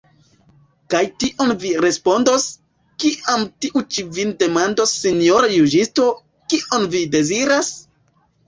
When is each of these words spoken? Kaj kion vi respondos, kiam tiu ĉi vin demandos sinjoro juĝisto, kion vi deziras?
Kaj 0.93 1.01
kion 1.23 1.51
vi 1.63 1.73
respondos, 1.85 2.47
kiam 3.05 3.45
tiu 3.65 3.83
ĉi 3.93 4.07
vin 4.17 4.33
demandos 4.41 4.97
sinjoro 5.05 5.53
juĝisto, 5.59 6.09
kion 6.55 6.89
vi 6.97 7.05
deziras? 7.19 7.75